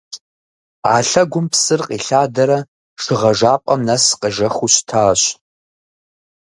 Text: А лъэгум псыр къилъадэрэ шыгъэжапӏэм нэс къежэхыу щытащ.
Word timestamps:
А 0.93 0.95
лъэгум 1.07 1.45
псыр 1.51 1.81
къилъадэрэ 1.87 2.59
шыгъэжапӏэм 3.01 3.79
нэс 3.87 4.05
къежэхыу 4.21 4.71
щытащ. 4.73 5.21